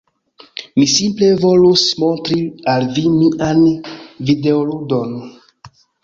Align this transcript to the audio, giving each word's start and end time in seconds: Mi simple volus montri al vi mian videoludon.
Mi 0.77 0.85
simple 0.91 1.27
volus 1.41 1.83
montri 2.03 2.37
al 2.73 2.87
vi 2.95 3.03
mian 3.17 3.61
videoludon. 4.31 5.13